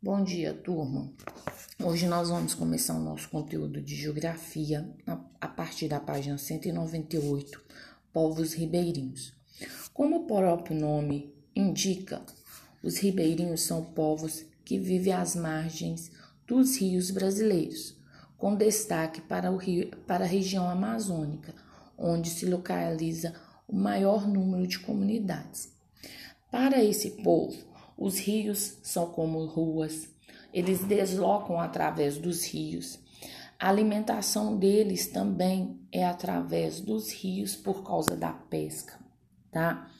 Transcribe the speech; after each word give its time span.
Bom 0.00 0.22
dia, 0.22 0.54
turma. 0.54 1.12
Hoje 1.82 2.06
nós 2.06 2.28
vamos 2.28 2.54
começar 2.54 2.94
o 2.94 3.02
nosso 3.02 3.28
conteúdo 3.28 3.82
de 3.82 3.96
geografia 3.96 4.88
a 5.40 5.48
partir 5.48 5.88
da 5.88 5.98
página 5.98 6.38
198, 6.38 7.60
povos 8.12 8.52
ribeirinhos. 8.52 9.34
Como 9.92 10.18
o 10.18 10.24
próprio 10.24 10.78
nome 10.78 11.34
indica, 11.52 12.22
os 12.80 12.96
ribeirinhos 12.98 13.62
são 13.62 13.86
povos 13.86 14.44
que 14.64 14.78
vivem 14.78 15.12
às 15.12 15.34
margens 15.34 16.12
dos 16.46 16.76
rios 16.76 17.10
brasileiros, 17.10 17.96
com 18.36 18.54
destaque 18.54 19.20
para, 19.20 19.50
o 19.50 19.56
rio, 19.56 19.90
para 20.06 20.24
a 20.24 20.28
região 20.28 20.70
amazônica, 20.70 21.52
onde 21.98 22.30
se 22.30 22.46
localiza 22.46 23.34
o 23.66 23.74
maior 23.74 24.28
número 24.28 24.64
de 24.64 24.78
comunidades. 24.78 25.72
Para 26.52 26.84
esse 26.84 27.10
povo, 27.22 27.67
os 27.98 28.18
rios 28.18 28.78
são 28.82 29.10
como 29.10 29.44
ruas, 29.44 30.08
eles 30.54 30.84
deslocam 30.84 31.60
através 31.60 32.16
dos 32.16 32.46
rios. 32.46 33.00
A 33.58 33.68
alimentação 33.68 34.56
deles 34.56 35.08
também 35.08 35.80
é 35.90 36.06
através 36.06 36.80
dos 36.80 37.12
rios 37.12 37.56
por 37.56 37.84
causa 37.84 38.16
da 38.16 38.32
pesca, 38.32 38.96
tá? 39.50 39.90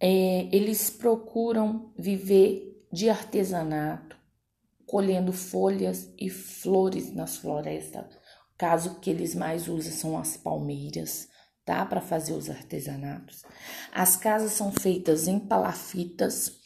É, 0.00 0.48
eles 0.50 0.88
procuram 0.88 1.92
viver 1.96 2.86
de 2.90 3.10
artesanato, 3.10 4.16
colhendo 4.86 5.30
folhas 5.30 6.10
e 6.18 6.30
flores 6.30 7.12
nas 7.12 7.36
florestas. 7.36 8.06
O 8.54 8.56
caso 8.56 8.98
que 8.98 9.10
eles 9.10 9.34
mais 9.34 9.68
usam 9.68 9.92
são 9.92 10.18
as 10.18 10.38
palmeiras, 10.38 11.28
tá? 11.66 11.84
Para 11.84 12.00
fazer 12.00 12.32
os 12.32 12.48
artesanatos. 12.48 13.42
As 13.92 14.16
casas 14.16 14.52
são 14.52 14.72
feitas 14.72 15.28
em 15.28 15.38
palafitas 15.38 16.59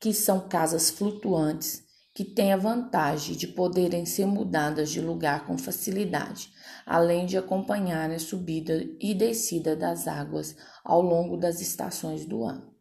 que 0.00 0.12
são 0.12 0.48
casas 0.48 0.90
flutuantes 0.90 1.84
que 2.14 2.24
têm 2.24 2.50
a 2.52 2.56
vantagem 2.56 3.36
de 3.36 3.46
poderem 3.46 4.06
ser 4.06 4.24
mudadas 4.24 4.90
de 4.90 5.02
lugar 5.02 5.46
com 5.46 5.58
facilidade, 5.58 6.50
além 6.86 7.26
de 7.26 7.36
acompanhar 7.36 8.10
a 8.10 8.18
subida 8.18 8.82
e 8.98 9.12
descida 9.14 9.76
das 9.76 10.08
águas 10.08 10.56
ao 10.82 11.02
longo 11.02 11.36
das 11.36 11.60
estações 11.60 12.24
do 12.24 12.42
ano. 12.42 12.74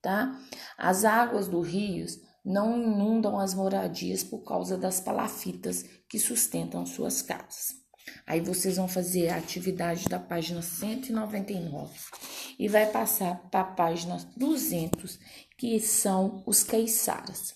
Tá? 0.00 0.40
As 0.78 1.04
águas 1.04 1.48
do 1.48 1.60
rios 1.60 2.20
não 2.44 2.80
inundam 2.80 3.38
as 3.38 3.52
moradias 3.52 4.22
por 4.22 4.44
causa 4.44 4.78
das 4.78 5.00
palafitas 5.00 5.82
que 6.08 6.18
sustentam 6.18 6.86
suas 6.86 7.20
casas. 7.20 7.81
Aí 8.26 8.40
vocês 8.40 8.76
vão 8.76 8.88
fazer 8.88 9.28
a 9.28 9.36
atividade 9.36 10.08
da 10.08 10.18
página 10.18 10.62
199 10.62 11.90
e 12.58 12.68
vai 12.68 12.86
passar 12.86 13.48
para 13.50 13.60
a 13.60 13.64
página 13.64 14.18
200, 14.36 15.18
que 15.58 15.80
são 15.80 16.42
os 16.46 16.62
caiçaras. 16.62 17.54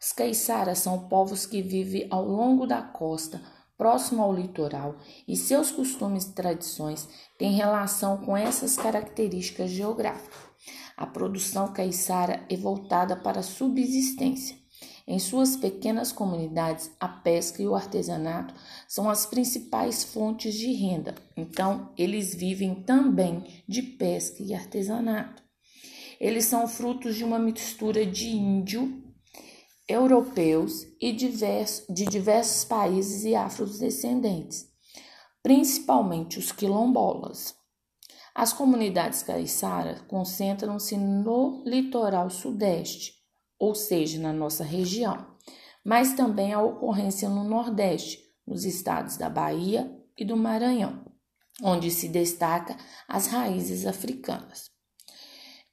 Os 0.00 0.12
caiçaras 0.12 0.78
são 0.78 1.08
povos 1.08 1.46
que 1.46 1.62
vivem 1.62 2.08
ao 2.10 2.26
longo 2.26 2.66
da 2.66 2.82
costa, 2.82 3.40
próximo 3.78 4.22
ao 4.22 4.32
litoral, 4.32 4.96
e 5.26 5.36
seus 5.36 5.70
costumes 5.70 6.24
e 6.24 6.34
tradições 6.34 7.08
têm 7.38 7.52
relação 7.52 8.18
com 8.18 8.36
essas 8.36 8.76
características 8.76 9.70
geográficas. 9.70 10.40
A 10.96 11.06
produção 11.06 11.72
caiçara 11.72 12.44
é 12.48 12.56
voltada 12.56 13.16
para 13.16 13.40
a 13.40 13.44
subsistência. 13.44 14.61
Em 15.06 15.18
suas 15.18 15.56
pequenas 15.56 16.12
comunidades, 16.12 16.90
a 17.00 17.08
pesca 17.08 17.62
e 17.62 17.66
o 17.66 17.74
artesanato 17.74 18.54
são 18.86 19.10
as 19.10 19.26
principais 19.26 20.04
fontes 20.04 20.54
de 20.54 20.72
renda. 20.72 21.14
Então, 21.36 21.92
eles 21.98 22.34
vivem 22.34 22.74
também 22.82 23.62
de 23.68 23.82
pesca 23.82 24.42
e 24.42 24.54
artesanato. 24.54 25.42
Eles 26.20 26.44
são 26.44 26.68
frutos 26.68 27.16
de 27.16 27.24
uma 27.24 27.38
mistura 27.38 28.06
de 28.06 28.28
índio, 28.28 29.02
europeus 29.88 30.86
e 31.00 31.12
de 31.12 32.06
diversos 32.06 32.64
países 32.64 33.24
e 33.24 33.34
afrodescendentes, 33.34 34.68
principalmente 35.42 36.38
os 36.38 36.52
quilombolas. 36.52 37.56
As 38.34 38.52
comunidades 38.52 39.22
caiçaras 39.22 40.00
concentram-se 40.02 40.96
no 40.96 41.62
litoral 41.66 42.30
sudeste, 42.30 43.21
ou 43.62 43.76
seja, 43.76 44.20
na 44.20 44.32
nossa 44.32 44.64
região, 44.64 45.24
mas 45.84 46.14
também 46.14 46.52
a 46.52 46.60
ocorrência 46.60 47.28
no 47.28 47.44
Nordeste, 47.44 48.18
nos 48.44 48.64
estados 48.64 49.16
da 49.16 49.30
Bahia 49.30 49.88
e 50.18 50.24
do 50.24 50.36
Maranhão, 50.36 51.04
onde 51.62 51.88
se 51.88 52.08
destaca 52.08 52.76
as 53.06 53.28
raízes 53.28 53.86
africanas. 53.86 54.68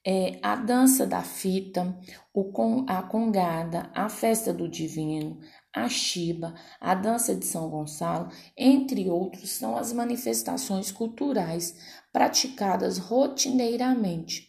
É, 0.06 0.38
a 0.44 0.56
dança 0.56 1.08
da 1.08 1.24
fita, 1.24 2.00
o, 2.32 2.54
a 2.88 3.02
congada, 3.02 3.90
a 3.96 4.08
festa 4.08 4.54
do 4.54 4.70
divino, 4.70 5.40
a 5.74 5.90
chiba, 5.90 6.54
a 6.80 6.94
dança 6.94 7.36
de 7.36 7.44
São 7.44 7.72
Gonçalo, 7.72 8.30
entre 8.56 9.10
outros, 9.10 9.50
são 9.50 9.76
as 9.76 9.92
manifestações 9.92 10.92
culturais 10.92 11.76
praticadas 12.14 13.00
rotineiramente 13.00 14.48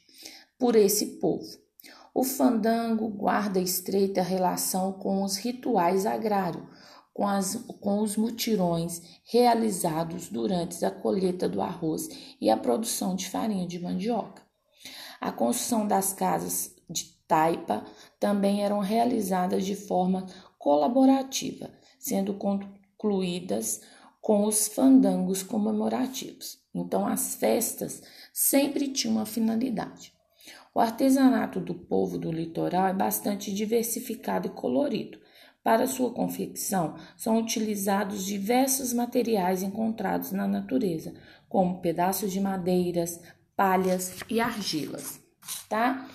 por 0.58 0.76
esse 0.76 1.18
povo. 1.18 1.69
O 2.12 2.24
fandango 2.24 3.08
guarda 3.08 3.60
estreita 3.60 4.20
relação 4.20 4.92
com 4.92 5.22
os 5.22 5.36
rituais 5.36 6.06
agrários, 6.06 6.64
com, 7.14 7.26
as, 7.26 7.54
com 7.80 8.00
os 8.00 8.16
mutirões 8.16 9.00
realizados 9.24 10.28
durante 10.28 10.84
a 10.84 10.90
colheita 10.90 11.48
do 11.48 11.60
arroz 11.60 12.08
e 12.40 12.50
a 12.50 12.56
produção 12.56 13.14
de 13.14 13.28
farinha 13.28 13.66
de 13.66 13.78
mandioca. 13.78 14.42
A 15.20 15.30
construção 15.30 15.86
das 15.86 16.12
casas 16.12 16.74
de 16.88 17.04
taipa 17.28 17.84
também 18.18 18.62
eram 18.64 18.80
realizadas 18.80 19.64
de 19.64 19.76
forma 19.76 20.26
colaborativa, 20.58 21.70
sendo 21.98 22.34
concluídas 22.34 23.82
com 24.20 24.44
os 24.44 24.66
fandangos 24.66 25.42
comemorativos. 25.42 26.58
Então, 26.74 27.06
as 27.06 27.34
festas 27.34 28.02
sempre 28.32 28.88
tinham 28.88 29.16
uma 29.16 29.26
finalidade. 29.26 30.12
O 30.74 30.80
artesanato 30.80 31.60
do 31.60 31.74
povo 31.74 32.16
do 32.16 32.30
litoral 32.30 32.86
é 32.86 32.92
bastante 32.92 33.52
diversificado 33.52 34.46
e 34.46 34.50
colorido. 34.50 35.18
Para 35.62 35.86
sua 35.86 36.12
confecção, 36.12 36.96
são 37.16 37.38
utilizados 37.38 38.24
diversos 38.24 38.92
materiais 38.92 39.62
encontrados 39.62 40.32
na 40.32 40.48
natureza, 40.48 41.12
como 41.48 41.80
pedaços 41.80 42.32
de 42.32 42.40
madeiras, 42.40 43.20
palhas 43.54 44.18
e 44.30 44.40
argilas, 44.40 45.20
tá? 45.68 46.08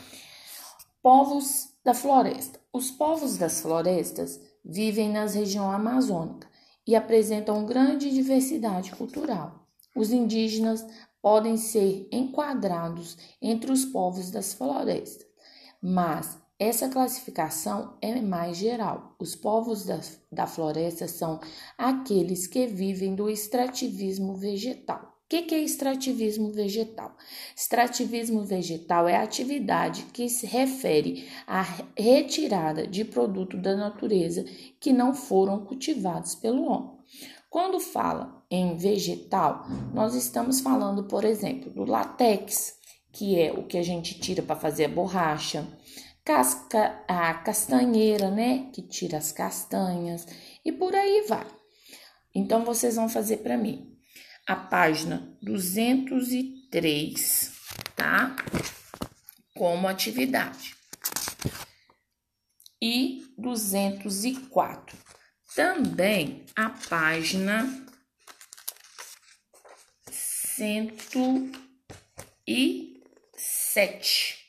Povos 1.02 1.76
da 1.84 1.94
floresta. 1.94 2.60
Os 2.74 2.90
povos 2.90 3.38
das 3.38 3.62
florestas 3.62 4.40
vivem 4.64 5.12
nas 5.12 5.36
regiões 5.36 5.76
amazônicas 5.76 6.50
e 6.88 6.96
apresentam 6.96 7.66
grande 7.66 8.10
diversidade 8.10 8.92
cultural. 8.92 9.68
Os 9.96 10.12
indígenas 10.12 10.86
podem 11.26 11.58
ser 11.58 12.08
enquadrados 12.12 13.18
entre 13.42 13.72
os 13.72 13.84
povos 13.84 14.30
das 14.30 14.54
florestas, 14.54 15.26
mas 15.82 16.40
essa 16.60 16.88
classificação 16.88 17.98
é 18.00 18.22
mais 18.22 18.58
geral. 18.58 19.16
Os 19.18 19.36
povos 19.36 19.86
da, 19.86 20.00
da 20.32 20.46
floresta 20.46 21.08
são 21.08 21.40
aqueles 21.76 22.46
que 22.46 22.68
vivem 22.68 23.16
do 23.16 23.28
extrativismo 23.28 24.36
vegetal. 24.36 25.16
O 25.26 25.28
que, 25.28 25.42
que 25.42 25.56
é 25.56 25.60
extrativismo 25.64 26.52
vegetal? 26.52 27.18
Extrativismo 27.58 28.44
vegetal 28.44 29.08
é 29.08 29.16
a 29.16 29.24
atividade 29.24 30.06
que 30.14 30.30
se 30.30 30.46
refere 30.46 31.28
à 31.48 31.64
retirada 31.98 32.86
de 32.86 33.04
produtos 33.04 33.60
da 33.60 33.76
natureza 33.76 34.46
que 34.80 34.94
não 34.94 35.16
foram 35.16 35.66
cultivados 35.66 36.36
pelo 36.36 36.66
homem. 36.66 36.96
Quando 37.56 37.80
fala 37.80 38.44
em 38.52 38.76
vegetal, 38.76 39.66
nós 39.94 40.14
estamos 40.14 40.60
falando, 40.60 41.06
por 41.06 41.24
exemplo, 41.24 41.72
do 41.72 41.86
látex, 41.86 42.78
que 43.14 43.40
é 43.40 43.54
o 43.54 43.66
que 43.66 43.78
a 43.78 43.82
gente 43.82 44.20
tira 44.20 44.44
para 44.44 44.58
fazer 44.58 44.84
a 44.84 44.90
borracha, 44.90 45.66
casca, 46.26 47.02
a 47.08 47.34
castanheira, 47.36 48.30
né, 48.30 48.70
que 48.74 48.82
tira 48.82 49.18
as 49.18 49.32
castanhas 49.32 50.28
e 50.66 50.72
por 50.74 50.94
aí 50.94 51.24
vai. 51.30 51.48
Então 52.36 52.66
vocês 52.66 52.98
vão 52.98 53.08
fazer 53.08 53.38
para 53.38 53.56
mim 53.56 53.90
a 54.46 54.58
página 54.58 55.34
203, 55.42 57.54
tá? 57.96 58.36
Como 59.56 59.88
atividade. 59.88 60.76
E 62.82 63.24
204 63.38 65.15
também 65.54 66.46
a 66.56 66.70
página 66.70 67.86
cento 70.10 71.52
e 72.48 73.04
sete 73.36 74.46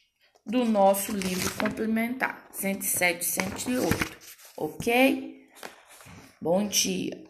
do 0.46 0.64
nosso 0.64 1.10
livro 1.12 1.52
complementar, 1.56 2.48
107, 2.52 3.24
108, 3.24 4.16
ok? 4.56 5.48
Bom 6.40 6.68
dia. 6.68 7.24